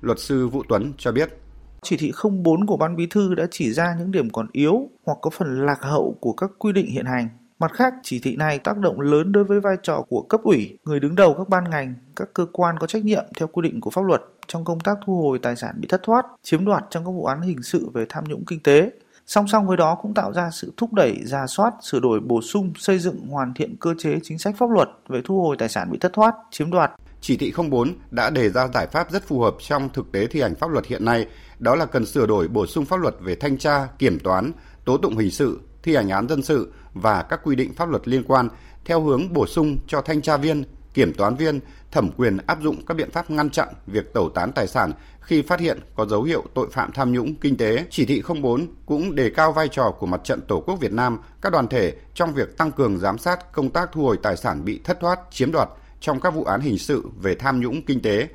Luật 0.00 0.18
sư 0.18 0.48
Vũ 0.48 0.62
Tuấn 0.68 0.92
cho 0.98 1.12
biết 1.12 1.38
chỉ 1.82 1.96
thị 1.96 2.12
04 2.44 2.66
của 2.66 2.76
Ban 2.76 2.96
Bí 2.96 3.06
thư 3.06 3.34
đã 3.34 3.46
chỉ 3.50 3.72
ra 3.72 3.94
những 3.98 4.10
điểm 4.10 4.30
còn 4.30 4.46
yếu 4.52 4.88
hoặc 5.06 5.18
có 5.22 5.30
phần 5.30 5.66
lạc 5.66 5.82
hậu 5.82 6.16
của 6.20 6.32
các 6.32 6.50
quy 6.58 6.72
định 6.72 6.86
hiện 6.86 7.06
hành. 7.06 7.28
Mặt 7.58 7.72
khác, 7.74 7.94
chỉ 8.02 8.18
thị 8.18 8.36
này 8.36 8.58
tác 8.58 8.78
động 8.78 9.00
lớn 9.00 9.32
đối 9.32 9.44
với 9.44 9.60
vai 9.60 9.76
trò 9.82 10.02
của 10.08 10.22
cấp 10.22 10.40
ủy, 10.42 10.78
người 10.84 11.00
đứng 11.00 11.14
đầu 11.14 11.34
các 11.34 11.48
ban 11.48 11.70
ngành, 11.70 11.94
các 12.16 12.28
cơ 12.34 12.46
quan 12.52 12.78
có 12.78 12.86
trách 12.86 13.04
nhiệm 13.04 13.24
theo 13.38 13.48
quy 13.48 13.62
định 13.62 13.80
của 13.80 13.90
pháp 13.90 14.04
luật 14.04 14.20
trong 14.46 14.64
công 14.64 14.80
tác 14.80 14.98
thu 15.06 15.22
hồi 15.22 15.38
tài 15.42 15.56
sản 15.56 15.74
bị 15.80 15.88
thất 15.88 16.02
thoát, 16.02 16.26
chiếm 16.42 16.64
đoạt 16.64 16.84
trong 16.90 17.04
các 17.04 17.10
vụ 17.10 17.24
án 17.24 17.40
hình 17.40 17.62
sự 17.62 17.90
về 17.94 18.06
tham 18.08 18.24
nhũng 18.28 18.44
kinh 18.44 18.62
tế. 18.62 18.90
Song 19.30 19.48
song 19.48 19.66
với 19.66 19.76
đó 19.76 19.94
cũng 20.02 20.14
tạo 20.14 20.32
ra 20.32 20.50
sự 20.52 20.72
thúc 20.76 20.92
đẩy, 20.92 21.20
ra 21.24 21.46
soát, 21.46 21.74
sửa 21.82 22.00
đổi, 22.00 22.20
bổ 22.20 22.42
sung, 22.42 22.72
xây 22.76 22.98
dựng, 22.98 23.26
hoàn 23.28 23.54
thiện 23.54 23.76
cơ 23.80 23.94
chế 23.98 24.18
chính 24.22 24.38
sách 24.38 24.54
pháp 24.58 24.70
luật 24.70 24.88
về 25.08 25.20
thu 25.24 25.42
hồi 25.42 25.56
tài 25.58 25.68
sản 25.68 25.90
bị 25.90 25.98
thất 25.98 26.12
thoát, 26.12 26.34
chiếm 26.50 26.70
đoạt. 26.70 26.92
Chỉ 27.20 27.36
thị 27.36 27.52
04 27.70 27.92
đã 28.10 28.30
đề 28.30 28.50
ra 28.50 28.68
giải 28.74 28.86
pháp 28.86 29.10
rất 29.10 29.22
phù 29.22 29.40
hợp 29.40 29.54
trong 29.60 29.88
thực 29.88 30.12
tế 30.12 30.26
thi 30.26 30.40
hành 30.40 30.54
pháp 30.54 30.70
luật 30.70 30.86
hiện 30.86 31.04
nay, 31.04 31.26
đó 31.58 31.74
là 31.74 31.86
cần 31.86 32.06
sửa 32.06 32.26
đổi 32.26 32.48
bổ 32.48 32.66
sung 32.66 32.84
pháp 32.84 32.96
luật 32.96 33.14
về 33.20 33.34
thanh 33.34 33.58
tra, 33.58 33.86
kiểm 33.98 34.18
toán, 34.18 34.52
tố 34.84 34.96
tụng 34.96 35.16
hình 35.16 35.30
sự, 35.30 35.60
thi 35.82 35.96
hành 35.96 36.08
án 36.08 36.28
dân 36.28 36.42
sự 36.42 36.72
và 36.94 37.22
các 37.22 37.40
quy 37.44 37.56
định 37.56 37.74
pháp 37.74 37.88
luật 37.88 38.08
liên 38.08 38.24
quan 38.24 38.48
theo 38.84 39.00
hướng 39.00 39.32
bổ 39.32 39.46
sung 39.46 39.76
cho 39.86 40.02
thanh 40.02 40.22
tra 40.22 40.36
viên, 40.36 40.64
kiểm 40.94 41.14
toán 41.14 41.36
viên 41.36 41.60
thẩm 41.92 42.10
quyền 42.16 42.38
áp 42.46 42.58
dụng 42.62 42.86
các 42.86 42.94
biện 42.94 43.10
pháp 43.10 43.30
ngăn 43.30 43.50
chặn 43.50 43.68
việc 43.86 44.14
tẩu 44.14 44.30
tán 44.30 44.52
tài 44.52 44.66
sản 44.66 44.92
khi 45.20 45.42
phát 45.42 45.60
hiện 45.60 45.78
có 45.94 46.06
dấu 46.06 46.22
hiệu 46.22 46.44
tội 46.54 46.68
phạm 46.72 46.92
tham 46.92 47.12
nhũng 47.12 47.34
kinh 47.34 47.56
tế. 47.56 47.84
Chỉ 47.90 48.04
thị 48.06 48.22
04 48.42 48.66
cũng 48.86 49.14
đề 49.14 49.30
cao 49.30 49.52
vai 49.52 49.68
trò 49.68 49.94
của 49.98 50.06
Mặt 50.06 50.20
trận 50.24 50.40
Tổ 50.48 50.60
quốc 50.60 50.80
Việt 50.80 50.92
Nam, 50.92 51.18
các 51.42 51.52
đoàn 51.52 51.68
thể 51.68 51.94
trong 52.14 52.34
việc 52.34 52.56
tăng 52.56 52.72
cường 52.72 52.98
giám 52.98 53.18
sát 53.18 53.52
công 53.52 53.70
tác 53.70 53.92
thu 53.92 54.02
hồi 54.02 54.18
tài 54.22 54.36
sản 54.36 54.64
bị 54.64 54.80
thất 54.84 55.00
thoát, 55.00 55.20
chiếm 55.30 55.52
đoạt 55.52 55.68
trong 56.00 56.20
các 56.20 56.34
vụ 56.34 56.44
án 56.44 56.60
hình 56.60 56.78
sự 56.78 57.08
về 57.22 57.34
tham 57.34 57.60
nhũng 57.60 57.82
kinh 57.82 58.02
tế, 58.02 58.28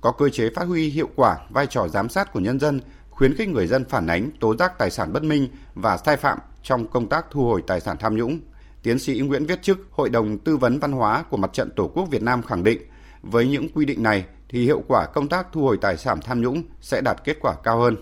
có 0.00 0.12
cơ 0.12 0.28
chế 0.28 0.50
phát 0.54 0.64
huy 0.64 0.88
hiệu 0.88 1.08
quả 1.16 1.38
vai 1.50 1.66
trò 1.66 1.88
giám 1.88 2.08
sát 2.08 2.32
của 2.32 2.40
nhân 2.40 2.60
dân, 2.60 2.80
khuyến 3.10 3.34
khích 3.36 3.48
người 3.48 3.66
dân 3.66 3.84
phản 3.84 4.06
ánh 4.06 4.30
tố 4.40 4.56
giác 4.56 4.78
tài 4.78 4.90
sản 4.90 5.12
bất 5.12 5.22
minh 5.22 5.48
và 5.74 5.96
sai 5.96 6.16
phạm 6.16 6.38
trong 6.62 6.86
công 6.86 7.08
tác 7.08 7.26
thu 7.30 7.44
hồi 7.44 7.62
tài 7.66 7.80
sản 7.80 7.96
tham 8.00 8.16
nhũng. 8.16 8.40
Tiến 8.82 8.98
sĩ 8.98 9.20
Nguyễn 9.20 9.46
Viết 9.48 9.62
Chức, 9.62 9.78
Hội 9.90 10.10
đồng 10.10 10.38
Tư 10.38 10.56
vấn 10.56 10.78
Văn 10.78 10.92
hóa 10.92 11.24
của 11.30 11.36
Mặt 11.36 11.52
trận 11.52 11.68
Tổ 11.76 11.90
quốc 11.94 12.04
Việt 12.10 12.22
Nam 12.22 12.42
khẳng 12.42 12.64
định, 12.64 12.78
với 13.22 13.48
những 13.48 13.66
quy 13.74 13.84
định 13.84 14.02
này 14.02 14.24
thì 14.48 14.64
hiệu 14.64 14.82
quả 14.88 15.06
công 15.14 15.28
tác 15.28 15.46
thu 15.52 15.60
hồi 15.62 15.78
tài 15.80 15.96
sản 15.96 16.18
tham 16.24 16.40
nhũng 16.40 16.62
sẽ 16.80 17.00
đạt 17.04 17.16
kết 17.24 17.36
quả 17.40 17.54
cao 17.64 17.78
hơn. 17.78 17.96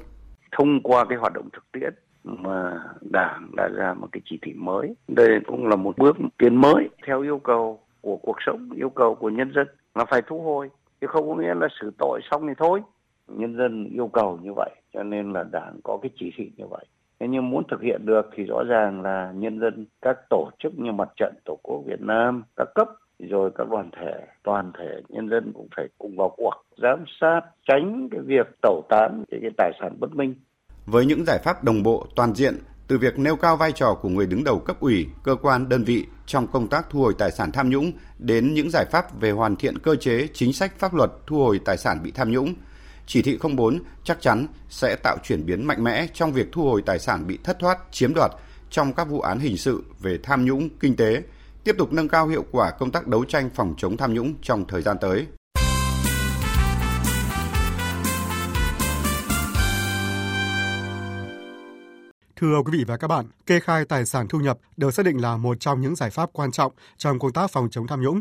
Thông 0.59 0.81
qua 0.83 1.05
cái 1.09 1.19
hoạt 1.19 1.33
động 1.33 1.49
thực 1.53 1.73
tiễn 1.73 1.95
mà 2.25 2.85
Đảng 3.01 3.51
đã 3.57 3.69
ra 3.69 3.95
một 3.95 4.09
cái 4.13 4.21
chỉ 4.31 4.39
thị 4.43 4.53
mới, 4.53 4.95
đây 5.09 5.29
cũng 5.47 5.67
là 5.67 5.77
một 5.77 5.99
bước 5.99 6.17
tiến 6.39 6.61
mới 6.61 6.89
theo 7.07 7.23
yêu 7.23 7.39
cầu 7.39 7.81
của 8.01 8.17
cuộc 8.17 8.37
sống, 8.47 8.71
yêu 8.77 8.91
cầu 8.91 9.15
của 9.15 9.31
nhân 9.31 9.53
dân 9.55 9.67
là 9.95 10.05
phải 10.11 10.23
thu 10.29 10.43
hồi, 10.43 10.69
chứ 11.01 11.07
không 11.07 11.29
có 11.29 11.35
nghĩa 11.35 11.55
là 11.55 11.69
xử 11.81 11.93
tội 11.99 12.21
xong 12.31 12.47
thì 12.49 12.55
thôi. 12.59 12.81
Nhân 13.29 13.57
dân 13.57 13.85
yêu 13.85 14.11
cầu 14.13 14.39
như 14.43 14.51
vậy, 14.57 14.71
cho 14.95 15.03
nên 15.03 15.33
là 15.33 15.45
Đảng 15.53 15.81
có 15.85 15.99
cái 16.03 16.11
chỉ 16.21 16.33
thị 16.37 16.53
như 16.57 16.65
vậy. 16.71 16.85
Thế 17.21 17.27
nhưng 17.31 17.51
muốn 17.51 17.65
thực 17.71 17.83
hiện 17.83 18.07
được 18.07 18.31
thì 18.37 18.45
rõ 18.45 18.63
ràng 18.69 19.03
là 19.03 19.33
nhân 19.35 19.61
dân, 19.61 19.87
các 20.03 20.17
tổ 20.31 20.51
chức 20.63 20.79
như 20.79 20.93
mặt 20.93 21.09
trận 21.17 21.35
Tổ 21.45 21.59
quốc 21.63 21.83
Việt 21.87 22.01
Nam, 22.01 22.43
các 22.57 22.69
cấp 22.75 22.89
rồi 23.19 23.51
các 23.55 23.69
đoàn 23.71 23.91
thể, 24.01 24.27
toàn 24.43 24.73
thể 24.79 25.03
nhân 25.09 25.29
dân 25.29 25.53
cũng 25.55 25.69
phải 25.77 25.89
cùng 25.99 26.17
vào 26.17 26.35
cuộc 26.37 26.55
giám 26.83 27.05
sát 27.21 27.41
tránh 27.69 28.09
cái 28.11 28.21
việc 28.21 28.47
tẩu 28.63 28.85
tán 28.89 29.25
cái, 29.31 29.41
cái 29.43 29.51
tài 29.57 29.73
sản 29.81 29.97
bất 30.01 30.15
minh. 30.15 30.35
Với 30.87 31.07
những 31.07 31.25
giải 31.25 31.39
pháp 31.45 31.65
đồng 31.65 31.83
bộ 31.83 32.07
toàn 32.17 32.35
diện 32.35 32.55
từ 32.89 32.99
việc 32.99 33.19
nêu 33.19 33.37
cao 33.37 33.57
vai 33.57 33.73
trò 33.73 33.95
của 34.03 34.09
người 34.09 34.27
đứng 34.27 34.45
đầu 34.45 34.59
cấp 34.59 34.77
ủy, 34.81 35.07
cơ 35.25 35.37
quan, 35.43 35.69
đơn 35.69 35.85
vị 35.85 36.07
trong 36.27 36.47
công 36.47 36.69
tác 36.69 36.91
thu 36.91 37.01
hồi 37.01 37.15
tài 37.19 37.31
sản 37.31 37.53
tham 37.53 37.71
nhũng 37.71 37.93
đến 38.19 38.55
những 38.55 38.71
giải 38.71 38.85
pháp 38.85 39.21
về 39.21 39.31
hoàn 39.31 39.57
thiện 39.57 39.79
cơ 39.79 39.97
chế, 39.97 40.27
chính 40.33 40.53
sách 40.53 40.73
pháp 40.79 40.95
luật 40.95 41.11
thu 41.27 41.37
hồi 41.37 41.61
tài 41.65 41.77
sản 41.77 41.99
bị 42.05 42.11
tham 42.11 42.31
nhũng, 42.31 42.55
chỉ 43.07 43.23
thị 43.23 43.39
04 43.57 43.83
chắc 44.05 44.21
chắn 44.21 44.47
sẽ 44.69 44.97
tạo 45.03 45.17
chuyển 45.25 45.47
biến 45.47 45.65
mạnh 45.65 45.85
mẽ 45.85 46.07
trong 46.15 46.33
việc 46.33 46.49
thu 46.53 46.63
hồi 46.63 46.83
tài 46.87 46.99
sản 46.99 47.27
bị 47.27 47.39
thất 47.45 47.59
thoát, 47.59 47.79
chiếm 47.91 48.15
đoạt 48.15 48.31
trong 48.71 48.93
các 48.93 49.09
vụ 49.09 49.21
án 49.21 49.39
hình 49.39 49.57
sự 49.57 49.85
về 50.01 50.19
tham 50.23 50.45
nhũng 50.45 50.69
kinh 50.81 50.97
tế, 50.97 51.23
tiếp 51.65 51.75
tục 51.79 51.93
nâng 51.93 52.09
cao 52.09 52.29
hiệu 52.29 52.45
quả 52.51 52.71
công 52.71 52.91
tác 52.91 53.07
đấu 53.07 53.25
tranh 53.25 53.51
phòng 53.55 53.75
chống 53.79 53.97
tham 53.97 54.15
nhũng 54.15 54.35
trong 54.43 54.65
thời 54.67 54.83
gian 54.83 54.97
tới. 55.01 55.27
Thưa 62.41 62.63
quý 62.65 62.79
vị 62.79 62.85
và 62.87 62.97
các 62.97 63.09
bạn, 63.09 63.27
kê 63.47 63.61
khai 63.61 63.85
tài 63.85 64.07
sản 64.07 64.29
thu 64.29 64.39
nhập 64.41 64.59
được 64.77 64.95
xác 64.95 65.07
định 65.07 65.21
là 65.21 65.37
một 65.37 65.61
trong 65.61 65.81
những 65.81 65.97
giải 65.97 66.11
pháp 66.11 66.31
quan 66.33 66.51
trọng 66.51 66.73
trong 66.97 67.19
công 67.19 67.33
tác 67.33 67.51
phòng 67.51 67.69
chống 67.71 67.87
tham 67.87 68.03
nhũng. 68.03 68.21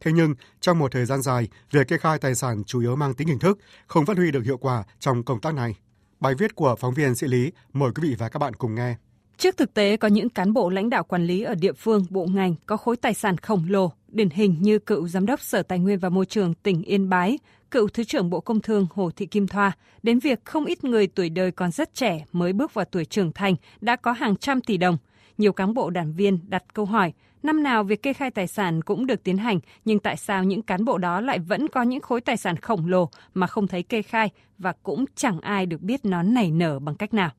Thế 0.00 0.12
nhưng, 0.12 0.34
trong 0.60 0.78
một 0.78 0.92
thời 0.92 1.04
gian 1.04 1.22
dài, 1.22 1.48
việc 1.70 1.88
kê 1.88 1.98
khai 1.98 2.18
tài 2.18 2.34
sản 2.34 2.64
chủ 2.64 2.80
yếu 2.80 2.96
mang 2.96 3.14
tính 3.14 3.28
hình 3.28 3.38
thức, 3.38 3.58
không 3.86 4.06
phát 4.06 4.16
huy 4.16 4.30
được 4.30 4.44
hiệu 4.44 4.56
quả 4.56 4.84
trong 4.98 5.22
công 5.22 5.40
tác 5.40 5.54
này. 5.54 5.74
Bài 6.20 6.34
viết 6.34 6.54
của 6.54 6.76
phóng 6.78 6.94
viên 6.94 7.14
Sĩ 7.14 7.26
Lý 7.26 7.52
mời 7.72 7.90
quý 7.94 8.08
vị 8.08 8.14
và 8.18 8.28
các 8.28 8.38
bạn 8.38 8.54
cùng 8.54 8.74
nghe. 8.74 8.96
Trước 9.36 9.56
thực 9.56 9.74
tế 9.74 9.96
có 9.96 10.08
những 10.08 10.28
cán 10.28 10.52
bộ 10.52 10.70
lãnh 10.70 10.90
đạo 10.90 11.04
quản 11.04 11.26
lý 11.26 11.42
ở 11.42 11.54
địa 11.54 11.72
phương, 11.72 12.06
bộ 12.10 12.26
ngành 12.26 12.54
có 12.66 12.76
khối 12.76 12.96
tài 12.96 13.14
sản 13.14 13.38
khổng 13.38 13.64
lồ 13.68 13.92
điển 14.08 14.30
hình 14.30 14.56
như 14.60 14.78
cựu 14.78 15.08
Giám 15.08 15.26
đốc 15.26 15.40
Sở 15.40 15.62
Tài 15.62 15.78
nguyên 15.78 15.98
và 15.98 16.08
Môi 16.08 16.26
trường 16.26 16.54
tỉnh 16.54 16.82
Yên 16.82 17.08
Bái, 17.08 17.38
cựu 17.70 17.88
Thứ 17.88 18.04
trưởng 18.04 18.30
Bộ 18.30 18.40
Công 18.40 18.60
Thương 18.60 18.86
Hồ 18.94 19.10
Thị 19.16 19.26
Kim 19.26 19.46
Thoa, 19.46 19.72
đến 20.02 20.18
việc 20.18 20.44
không 20.44 20.64
ít 20.64 20.84
người 20.84 21.06
tuổi 21.06 21.28
đời 21.28 21.50
còn 21.50 21.70
rất 21.70 21.94
trẻ 21.94 22.24
mới 22.32 22.52
bước 22.52 22.74
vào 22.74 22.84
tuổi 22.84 23.04
trưởng 23.04 23.32
thành 23.32 23.54
đã 23.80 23.96
có 23.96 24.12
hàng 24.12 24.36
trăm 24.36 24.60
tỷ 24.60 24.76
đồng. 24.76 24.98
Nhiều 25.38 25.52
cán 25.52 25.74
bộ 25.74 25.90
đảng 25.90 26.14
viên 26.14 26.38
đặt 26.48 26.64
câu 26.74 26.84
hỏi, 26.84 27.12
năm 27.42 27.62
nào 27.62 27.84
việc 27.84 28.02
kê 28.02 28.12
khai 28.12 28.30
tài 28.30 28.46
sản 28.46 28.82
cũng 28.82 29.06
được 29.06 29.24
tiến 29.24 29.38
hành, 29.38 29.60
nhưng 29.84 29.98
tại 29.98 30.16
sao 30.16 30.44
những 30.44 30.62
cán 30.62 30.84
bộ 30.84 30.98
đó 30.98 31.20
lại 31.20 31.38
vẫn 31.38 31.68
có 31.68 31.82
những 31.82 32.00
khối 32.00 32.20
tài 32.20 32.36
sản 32.36 32.56
khổng 32.56 32.86
lồ 32.86 33.08
mà 33.34 33.46
không 33.46 33.66
thấy 33.66 33.82
kê 33.82 34.02
khai 34.02 34.30
và 34.58 34.72
cũng 34.82 35.04
chẳng 35.14 35.40
ai 35.40 35.66
được 35.66 35.80
biết 35.80 36.04
nó 36.04 36.22
nảy 36.22 36.50
nở 36.50 36.78
bằng 36.78 36.94
cách 36.94 37.14
nào? 37.14 37.30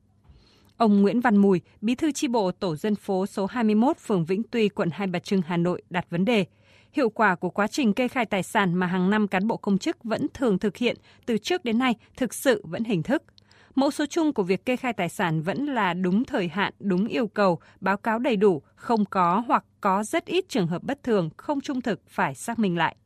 Ông 0.76 1.02
Nguyễn 1.02 1.20
Văn 1.20 1.36
Mùi, 1.36 1.60
bí 1.80 1.94
thư 1.94 2.12
chi 2.12 2.28
bộ 2.28 2.50
tổ 2.50 2.76
dân 2.76 2.94
phố 2.94 3.26
số 3.26 3.46
21 3.46 3.96
phường 3.98 4.24
Vĩnh 4.24 4.42
Tuy, 4.50 4.68
quận 4.68 4.88
Hai 4.92 5.06
Bà 5.06 5.18
Trưng, 5.18 5.42
Hà 5.46 5.56
Nội 5.56 5.82
đặt 5.90 6.06
vấn 6.10 6.24
đề– 6.24 6.44
hiệu 6.92 7.10
quả 7.10 7.34
của 7.34 7.50
quá 7.50 7.66
trình 7.66 7.92
kê 7.92 8.08
khai 8.08 8.26
tài 8.26 8.42
sản 8.42 8.74
mà 8.74 8.86
hàng 8.86 9.10
năm 9.10 9.28
cán 9.28 9.46
bộ 9.46 9.56
công 9.56 9.78
chức 9.78 10.04
vẫn 10.04 10.26
thường 10.34 10.58
thực 10.58 10.76
hiện 10.76 10.96
từ 11.26 11.38
trước 11.38 11.64
đến 11.64 11.78
nay 11.78 11.94
thực 12.16 12.34
sự 12.34 12.62
vẫn 12.64 12.84
hình 12.84 13.02
thức. 13.02 13.22
Mẫu 13.74 13.90
số 13.90 14.06
chung 14.06 14.32
của 14.32 14.42
việc 14.42 14.66
kê 14.66 14.76
khai 14.76 14.92
tài 14.92 15.08
sản 15.08 15.42
vẫn 15.42 15.66
là 15.66 15.94
đúng 15.94 16.24
thời 16.24 16.48
hạn, 16.48 16.74
đúng 16.80 17.06
yêu 17.06 17.26
cầu, 17.26 17.58
báo 17.80 17.96
cáo 17.96 18.18
đầy 18.18 18.36
đủ, 18.36 18.62
không 18.74 19.04
có 19.04 19.44
hoặc 19.46 19.64
có 19.80 20.04
rất 20.04 20.26
ít 20.26 20.48
trường 20.48 20.66
hợp 20.66 20.82
bất 20.84 21.02
thường, 21.02 21.30
không 21.36 21.60
trung 21.60 21.80
thực 21.80 22.00
phải 22.08 22.34
xác 22.34 22.58
minh 22.58 22.76
lại. 22.76 22.96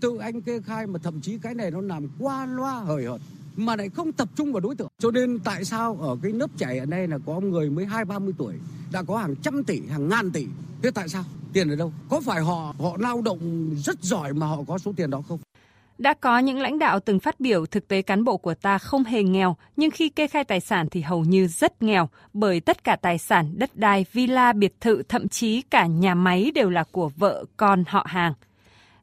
Tự 0.00 0.16
anh 0.16 0.42
kê 0.42 0.60
khai 0.60 0.86
mà 0.86 0.98
thậm 1.02 1.20
chí 1.20 1.38
cái 1.38 1.54
này 1.54 1.70
nó 1.70 1.80
làm 1.80 2.08
qua 2.18 2.46
loa 2.46 2.72
hời 2.72 3.04
hợt 3.04 3.20
mà 3.56 3.76
lại 3.76 3.88
không 3.88 4.12
tập 4.12 4.28
trung 4.36 4.52
vào 4.52 4.60
đối 4.60 4.76
tượng. 4.76 4.88
Cho 4.98 5.10
nên 5.10 5.38
tại 5.38 5.64
sao 5.64 5.98
ở 6.00 6.16
cái 6.22 6.32
lớp 6.32 6.50
trẻ 6.58 6.78
ở 6.78 6.86
đây 6.86 7.08
là 7.08 7.18
có 7.26 7.40
người 7.40 7.70
mới 7.70 7.86
hai 7.86 8.04
ba 8.04 8.18
mươi 8.18 8.34
tuổi 8.38 8.54
đã 8.92 9.02
có 9.02 9.18
hàng 9.18 9.34
trăm 9.36 9.64
tỷ, 9.64 9.80
hàng 9.86 10.08
ngàn 10.08 10.30
tỷ. 10.30 10.46
Thế 10.82 10.90
tại 10.90 11.08
sao? 11.08 11.24
Tiền 11.52 11.68
ở 11.68 11.76
đâu? 11.76 11.92
Có 12.08 12.20
phải 12.20 12.40
họ 12.40 12.74
họ 12.78 12.96
lao 12.98 13.22
động 13.22 13.70
rất 13.76 14.02
giỏi 14.02 14.32
mà 14.32 14.46
họ 14.46 14.58
có 14.68 14.78
số 14.78 14.92
tiền 14.96 15.10
đó 15.10 15.22
không? 15.28 15.38
Đã 15.98 16.14
có 16.14 16.38
những 16.38 16.58
lãnh 16.58 16.78
đạo 16.78 17.00
từng 17.00 17.20
phát 17.20 17.40
biểu 17.40 17.66
thực 17.66 17.88
tế 17.88 18.02
cán 18.02 18.24
bộ 18.24 18.36
của 18.36 18.54
ta 18.54 18.78
không 18.78 19.04
hề 19.04 19.22
nghèo, 19.22 19.56
nhưng 19.76 19.90
khi 19.90 20.08
kê 20.08 20.26
khai 20.26 20.44
tài 20.44 20.60
sản 20.60 20.88
thì 20.90 21.00
hầu 21.00 21.24
như 21.24 21.46
rất 21.46 21.82
nghèo, 21.82 22.08
bởi 22.32 22.60
tất 22.60 22.84
cả 22.84 22.96
tài 22.96 23.18
sản, 23.18 23.52
đất 23.58 23.76
đai, 23.76 24.06
villa, 24.12 24.52
biệt 24.52 24.80
thự, 24.80 25.02
thậm 25.08 25.28
chí 25.28 25.62
cả 25.62 25.86
nhà 25.86 26.14
máy 26.14 26.50
đều 26.54 26.70
là 26.70 26.84
của 26.92 27.10
vợ, 27.16 27.44
con, 27.56 27.84
họ 27.88 28.06
hàng. 28.08 28.32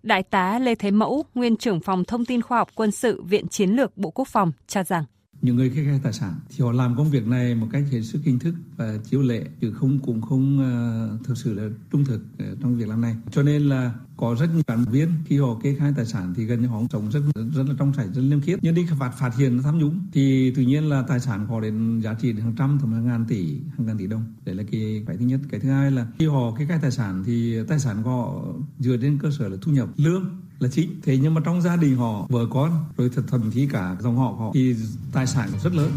Đại 0.03 0.23
tá 0.23 0.59
Lê 0.59 0.75
Thế 0.75 0.91
Mẫu, 0.91 1.25
nguyên 1.35 1.57
trưởng 1.57 1.79
phòng 1.79 2.03
thông 2.05 2.25
tin 2.25 2.41
khoa 2.41 2.57
học 2.57 2.69
quân 2.75 2.91
sự 2.91 3.21
Viện 3.21 3.47
Chiến 3.47 3.69
lược 3.69 3.97
Bộ 3.97 4.09
Quốc 4.09 4.27
phòng 4.27 4.51
cho 4.67 4.83
rằng 4.83 5.03
những 5.43 5.55
người 5.55 5.69
kê 5.69 5.83
khai 5.85 5.99
tài 6.03 6.13
sản 6.13 6.33
thì 6.49 6.65
họ 6.65 6.71
làm 6.71 6.95
công 6.95 7.09
việc 7.09 7.27
này 7.27 7.55
một 7.55 7.67
cách 7.71 7.83
hết 7.91 8.01
sức 8.01 8.19
hình 8.23 8.39
thức 8.39 8.55
và 8.77 8.97
chiếu 9.09 9.21
lệ 9.21 9.45
chứ 9.61 9.73
không 9.73 9.99
cũng 9.99 10.21
không 10.21 10.59
uh, 10.59 11.25
thực 11.25 11.37
sự 11.37 11.53
là 11.53 11.69
trung 11.91 12.05
thực 12.05 12.21
uh, 12.51 12.59
trong 12.61 12.75
việc 12.75 12.87
làm 12.87 13.01
này. 13.01 13.15
Cho 13.31 13.43
nên 13.43 13.61
là 13.61 13.93
có 14.17 14.35
rất 14.39 14.49
nhiều 14.53 14.63
cán 14.67 14.85
viên 14.91 15.09
khi 15.25 15.37
họ 15.37 15.59
kê 15.63 15.75
khai 15.79 15.93
tài 15.95 16.05
sản 16.05 16.33
thì 16.37 16.45
gần 16.45 16.61
như 16.61 16.67
họ 16.67 16.81
sống 16.91 17.11
rất 17.11 17.21
rất 17.55 17.63
là 17.67 17.75
trong 17.77 17.93
sạch 17.93 18.07
rất 18.13 18.21
liêm 18.21 18.41
khiết. 18.41 18.59
Nhưng 18.61 18.75
đi 18.75 18.85
phát 18.99 19.11
phát 19.19 19.35
hiện 19.37 19.61
tham 19.63 19.77
nhũng 19.77 19.99
thì 20.13 20.53
tự 20.55 20.61
nhiên 20.61 20.83
là 20.83 21.01
tài 21.07 21.19
sản 21.19 21.47
họ 21.47 21.59
đến 21.59 21.99
giá 21.99 22.13
trị 22.13 22.33
hàng 22.33 22.55
trăm 22.57 22.77
thậm 22.81 22.89
chí 22.89 22.95
hàng 22.95 23.05
ngàn 23.05 23.25
tỷ 23.25 23.59
hàng 23.77 23.87
ngàn 23.87 23.97
tỷ 23.97 24.07
đồng. 24.07 24.23
Đấy 24.45 24.55
là 24.55 24.63
cái 24.71 25.03
cái 25.07 25.17
thứ 25.17 25.25
nhất. 25.25 25.39
Cái 25.49 25.59
thứ 25.59 25.69
hai 25.69 25.91
là 25.91 26.07
khi 26.19 26.25
họ 26.25 26.55
kê 26.59 26.65
khai 26.65 26.79
tài 26.81 26.91
sản 26.91 27.23
thì 27.25 27.57
tài 27.67 27.79
sản 27.79 28.03
của 28.03 28.09
họ 28.09 28.43
dựa 28.79 28.97
trên 29.01 29.19
cơ 29.19 29.31
sở 29.31 29.47
là 29.47 29.57
thu 29.61 29.71
nhập 29.71 29.89
lương 29.97 30.42
là 30.59 30.69
chính 30.71 31.01
thế 31.03 31.17
nhưng 31.21 31.33
mà 31.33 31.41
trong 31.45 31.61
gia 31.61 31.75
đình 31.75 31.95
họ 31.95 32.27
vợ 32.29 32.45
con 32.49 32.85
rồi 32.97 33.09
thật 33.15 33.21
thậm 33.27 33.51
chí 33.53 33.67
cả 33.71 33.95
dòng 33.99 34.17
họ 34.17 34.35
họ 34.39 34.51
thì 34.53 34.75
tài 35.13 35.27
sản 35.27 35.49
rất 35.63 35.73
lớn 35.73 35.91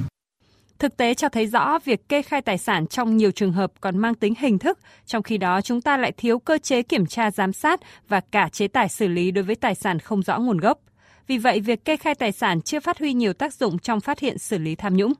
Thực 0.79 0.97
tế 0.97 1.15
cho 1.15 1.29
thấy 1.29 1.47
rõ 1.47 1.79
việc 1.85 2.09
kê 2.09 2.23
khai 2.23 2.43
tài 2.43 2.59
sản 2.59 2.87
trong 2.87 3.17
nhiều 3.17 3.31
trường 3.31 3.53
hợp 3.53 3.73
còn 3.81 3.99
mang 3.99 4.15
tính 4.15 4.35
hình 4.39 4.59
thức, 4.59 4.79
trong 5.07 5.23
khi 5.23 5.39
đó 5.39 5.61
chúng 5.61 5.81
ta 5.81 5.97
lại 5.97 6.13
thiếu 6.17 6.39
cơ 6.39 6.59
chế 6.59 6.83
kiểm 6.83 7.07
tra 7.07 7.31
giám 7.31 7.53
sát 7.53 7.81
và 8.09 8.21
cả 8.21 8.49
chế 8.49 8.69
tài 8.69 8.89
xử 8.89 9.09
lý 9.09 9.31
đối 9.31 9.45
với 9.45 9.57
tài 9.57 9.75
sản 9.75 9.99
không 9.99 10.23
rõ 10.23 10.39
nguồn 10.39 10.59
gốc. 10.59 10.79
Vì 11.27 11.39
vậy, 11.39 11.61
việc 11.61 11.85
kê 11.85 11.97
khai 11.97 12.15
tài 12.15 12.33
sản 12.33 12.61
chưa 12.63 12.81
phát 12.81 12.99
huy 12.99 13.13
nhiều 13.13 13.33
tác 13.33 13.55
dụng 13.55 13.79
trong 13.79 14.01
phát 14.01 14.19
hiện 14.19 14.39
xử 14.39 14.59
lý 14.59 14.75
tham 14.75 14.97
nhũng. 14.97 15.13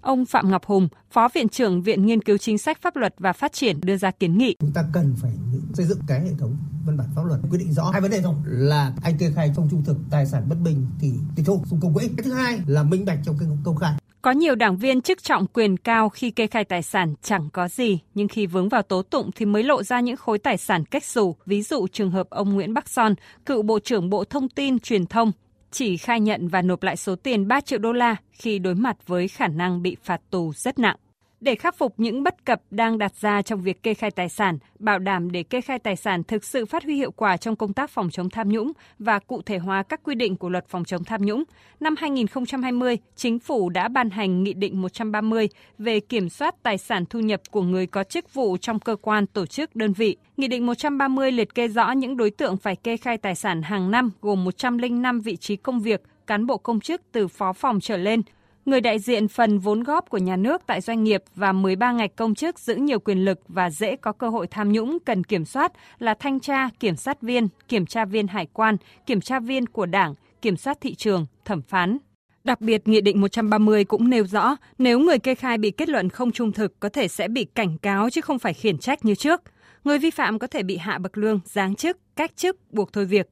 Ông 0.00 0.26
Phạm 0.26 0.50
Ngọc 0.50 0.66
Hùng, 0.66 0.88
Phó 1.10 1.28
Viện 1.34 1.48
trưởng 1.48 1.82
Viện 1.82 2.06
Nghiên 2.06 2.22
cứu 2.22 2.38
Chính 2.38 2.58
sách 2.58 2.82
Pháp 2.82 2.96
luật 2.96 3.14
và 3.18 3.32
Phát 3.32 3.52
triển 3.52 3.80
đưa 3.80 3.96
ra 3.96 4.10
kiến 4.10 4.38
nghị. 4.38 4.56
Chúng 4.60 4.72
ta 4.72 4.84
cần 4.92 5.14
phải 5.22 5.30
xây 5.74 5.86
dựng 5.86 5.98
cái 6.06 6.20
hệ 6.20 6.30
thống 6.38 6.56
văn 6.86 6.96
bản 6.96 7.06
pháp 7.16 7.22
luật 7.24 7.40
quy 7.50 7.58
định 7.58 7.72
rõ 7.72 7.90
hai 7.90 8.00
vấn 8.00 8.10
đề 8.10 8.22
rồi 8.22 8.34
là 8.44 8.92
anh 9.02 9.18
kê 9.18 9.30
khai 9.34 9.52
không 9.56 9.68
trung 9.70 9.82
thực 9.84 9.96
tài 10.10 10.26
sản 10.26 10.48
bất 10.48 10.56
bình 10.64 10.86
thì 11.00 11.12
tịch 11.36 11.46
thu 11.46 11.62
xung 11.70 11.80
công 11.80 11.94
quỹ. 11.94 12.08
Cái 12.16 12.24
thứ 12.24 12.32
hai 12.32 12.60
là 12.66 12.82
minh 12.82 13.04
bạch 13.04 13.18
trong 13.24 13.36
cái 13.38 13.48
công 13.64 13.76
khai. 13.76 13.94
Có 14.22 14.30
nhiều 14.30 14.54
đảng 14.54 14.76
viên 14.76 15.00
chức 15.00 15.22
trọng 15.22 15.46
quyền 15.46 15.76
cao 15.76 16.08
khi 16.08 16.30
kê 16.30 16.46
khai 16.46 16.64
tài 16.64 16.82
sản 16.82 17.14
chẳng 17.22 17.48
có 17.52 17.68
gì, 17.68 17.98
nhưng 18.14 18.28
khi 18.28 18.46
vướng 18.46 18.68
vào 18.68 18.82
tố 18.82 19.02
tụng 19.02 19.30
thì 19.36 19.46
mới 19.46 19.62
lộ 19.62 19.82
ra 19.82 20.00
những 20.00 20.16
khối 20.16 20.38
tài 20.38 20.56
sản 20.56 20.84
cách 20.84 21.04
xù. 21.04 21.36
Ví 21.46 21.62
dụ 21.62 21.86
trường 21.92 22.10
hợp 22.10 22.30
ông 22.30 22.54
Nguyễn 22.54 22.74
Bắc 22.74 22.88
Son, 22.88 23.14
cựu 23.46 23.62
Bộ 23.62 23.78
trưởng 23.78 24.10
Bộ 24.10 24.24
Thông 24.24 24.48
tin 24.48 24.78
Truyền 24.78 25.06
thông, 25.06 25.32
chỉ 25.70 25.96
khai 25.96 26.20
nhận 26.20 26.48
và 26.48 26.62
nộp 26.62 26.82
lại 26.82 26.96
số 26.96 27.16
tiền 27.16 27.48
3 27.48 27.60
triệu 27.60 27.78
đô 27.78 27.92
la 27.92 28.16
khi 28.32 28.58
đối 28.58 28.74
mặt 28.74 28.96
với 29.06 29.28
khả 29.28 29.48
năng 29.48 29.82
bị 29.82 29.96
phạt 30.02 30.20
tù 30.30 30.52
rất 30.52 30.78
nặng. 30.78 30.96
Để 31.40 31.54
khắc 31.54 31.76
phục 31.78 31.94
những 31.96 32.22
bất 32.22 32.44
cập 32.44 32.62
đang 32.70 32.98
đặt 32.98 33.14
ra 33.20 33.42
trong 33.42 33.60
việc 33.60 33.82
kê 33.82 33.94
khai 33.94 34.10
tài 34.10 34.28
sản, 34.28 34.58
bảo 34.78 34.98
đảm 34.98 35.30
để 35.30 35.42
kê 35.42 35.60
khai 35.60 35.78
tài 35.78 35.96
sản 35.96 36.22
thực 36.24 36.44
sự 36.44 36.66
phát 36.66 36.84
huy 36.84 36.94
hiệu 36.94 37.10
quả 37.10 37.36
trong 37.36 37.56
công 37.56 37.72
tác 37.72 37.90
phòng 37.90 38.10
chống 38.10 38.30
tham 38.30 38.48
nhũng 38.48 38.72
và 38.98 39.18
cụ 39.18 39.42
thể 39.42 39.58
hóa 39.58 39.82
các 39.82 40.00
quy 40.02 40.14
định 40.14 40.36
của 40.36 40.48
luật 40.48 40.68
phòng 40.68 40.84
chống 40.84 41.04
tham 41.04 41.22
nhũng, 41.22 41.44
năm 41.80 41.94
2020, 41.98 42.98
Chính 43.16 43.38
phủ 43.38 43.68
đã 43.68 43.88
ban 43.88 44.10
hành 44.10 44.42
Nghị 44.42 44.52
định 44.52 44.82
130 44.82 45.48
về 45.78 46.00
kiểm 46.00 46.28
soát 46.28 46.62
tài 46.62 46.78
sản 46.78 47.04
thu 47.06 47.20
nhập 47.20 47.40
của 47.50 47.62
người 47.62 47.86
có 47.86 48.04
chức 48.04 48.34
vụ 48.34 48.56
trong 48.56 48.78
cơ 48.78 48.96
quan, 48.96 49.26
tổ 49.26 49.46
chức, 49.46 49.76
đơn 49.76 49.92
vị. 49.92 50.16
Nghị 50.36 50.48
định 50.48 50.66
130 50.66 51.32
liệt 51.32 51.54
kê 51.54 51.68
rõ 51.68 51.90
những 51.90 52.16
đối 52.16 52.30
tượng 52.30 52.56
phải 52.56 52.76
kê 52.76 52.96
khai 52.96 53.18
tài 53.18 53.34
sản 53.34 53.62
hàng 53.62 53.90
năm 53.90 54.10
gồm 54.20 54.44
105 54.44 55.20
vị 55.20 55.36
trí 55.36 55.56
công 55.56 55.80
việc, 55.80 56.02
cán 56.26 56.46
bộ 56.46 56.56
công 56.56 56.80
chức 56.80 57.02
từ 57.12 57.28
phó 57.28 57.52
phòng 57.52 57.80
trở 57.80 57.96
lên– 57.96 58.22
người 58.64 58.80
đại 58.80 58.98
diện 58.98 59.28
phần 59.28 59.58
vốn 59.58 59.82
góp 59.82 60.08
của 60.08 60.18
nhà 60.18 60.36
nước 60.36 60.62
tại 60.66 60.80
doanh 60.80 61.04
nghiệp 61.04 61.22
và 61.34 61.52
13 61.52 61.92
ngạch 61.92 62.16
công 62.16 62.34
chức 62.34 62.58
giữ 62.58 62.74
nhiều 62.74 62.98
quyền 62.98 63.24
lực 63.24 63.40
và 63.48 63.70
dễ 63.70 63.96
có 63.96 64.12
cơ 64.12 64.28
hội 64.28 64.46
tham 64.46 64.72
nhũng 64.72 64.98
cần 65.04 65.24
kiểm 65.24 65.44
soát 65.44 65.72
là 65.98 66.14
thanh 66.14 66.40
tra, 66.40 66.68
kiểm 66.80 66.96
sát 66.96 67.22
viên, 67.22 67.48
kiểm 67.68 67.86
tra 67.86 68.04
viên 68.04 68.26
hải 68.26 68.46
quan, 68.52 68.76
kiểm 69.06 69.20
tra 69.20 69.40
viên 69.40 69.66
của 69.66 69.86
Đảng, 69.86 70.14
kiểm 70.42 70.56
soát 70.56 70.78
thị 70.80 70.94
trường, 70.94 71.26
thẩm 71.44 71.62
phán. 71.62 71.98
Đặc 72.44 72.60
biệt, 72.60 72.88
Nghị 72.88 73.00
định 73.00 73.20
130 73.20 73.84
cũng 73.84 74.10
nêu 74.10 74.24
rõ 74.26 74.56
nếu 74.78 75.00
người 75.00 75.18
kê 75.18 75.34
khai 75.34 75.58
bị 75.58 75.70
kết 75.70 75.88
luận 75.88 76.08
không 76.08 76.32
trung 76.32 76.52
thực 76.52 76.80
có 76.80 76.88
thể 76.88 77.08
sẽ 77.08 77.28
bị 77.28 77.44
cảnh 77.44 77.78
cáo 77.78 78.10
chứ 78.10 78.20
không 78.20 78.38
phải 78.38 78.54
khiển 78.54 78.78
trách 78.78 79.04
như 79.04 79.14
trước. 79.14 79.42
Người 79.84 79.98
vi 79.98 80.10
phạm 80.10 80.38
có 80.38 80.46
thể 80.46 80.62
bị 80.62 80.76
hạ 80.76 80.98
bậc 80.98 81.18
lương, 81.18 81.40
giáng 81.44 81.74
chức, 81.74 81.98
cách 82.16 82.36
chức, 82.36 82.72
buộc 82.72 82.92
thôi 82.92 83.04
việc. 83.04 83.26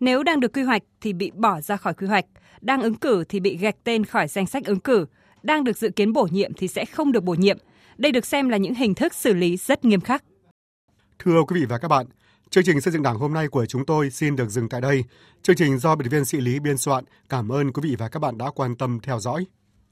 Nếu 0.00 0.22
đang 0.22 0.40
được 0.40 0.52
quy 0.52 0.62
hoạch 0.62 0.82
thì 1.00 1.12
bị 1.12 1.30
bỏ 1.34 1.60
ra 1.60 1.76
khỏi 1.76 1.94
quy 1.94 2.06
hoạch, 2.06 2.24
đang 2.62 2.82
ứng 2.82 2.94
cử 2.94 3.24
thì 3.28 3.40
bị 3.40 3.56
gạch 3.56 3.76
tên 3.84 4.04
khỏi 4.04 4.28
danh 4.28 4.46
sách 4.46 4.64
ứng 4.64 4.80
cử, 4.80 5.06
đang 5.42 5.64
được 5.64 5.76
dự 5.76 5.90
kiến 5.90 6.12
bổ 6.12 6.28
nhiệm 6.30 6.54
thì 6.54 6.68
sẽ 6.68 6.84
không 6.84 7.12
được 7.12 7.24
bổ 7.24 7.34
nhiệm. 7.34 7.58
Đây 7.98 8.12
được 8.12 8.26
xem 8.26 8.48
là 8.48 8.56
những 8.56 8.74
hình 8.74 8.94
thức 8.94 9.14
xử 9.14 9.34
lý 9.34 9.56
rất 9.56 9.84
nghiêm 9.84 10.00
khắc. 10.00 10.24
Thưa 11.18 11.42
quý 11.48 11.60
vị 11.60 11.66
và 11.66 11.78
các 11.78 11.88
bạn, 11.88 12.06
chương 12.50 12.64
trình 12.64 12.80
xây 12.80 12.92
dựng 12.92 13.02
Đảng 13.02 13.16
hôm 13.16 13.34
nay 13.34 13.48
của 13.48 13.66
chúng 13.66 13.86
tôi 13.86 14.10
xin 14.10 14.36
được 14.36 14.48
dừng 14.48 14.68
tại 14.68 14.80
đây. 14.80 15.04
Chương 15.42 15.56
trình 15.56 15.78
do 15.78 15.96
biên 15.96 16.08
viên 16.08 16.24
Sĩ 16.24 16.40
Lý 16.40 16.60
biên 16.60 16.78
soạn. 16.78 17.04
Cảm 17.28 17.52
ơn 17.52 17.72
quý 17.72 17.80
vị 17.90 17.96
và 17.98 18.08
các 18.08 18.20
bạn 18.20 18.38
đã 18.38 18.50
quan 18.50 18.76
tâm 18.76 18.98
theo 19.02 19.20
dõi. 19.20 19.46